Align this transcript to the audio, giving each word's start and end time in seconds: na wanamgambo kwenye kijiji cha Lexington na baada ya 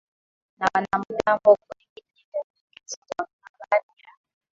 na 0.59 0.67
wanamgambo 0.73 1.55
kwenye 1.55 1.85
kijiji 1.95 2.25
cha 2.25 2.37
Lexington 2.39 3.27
na 3.43 3.49
baada 3.69 3.93
ya 4.03 4.13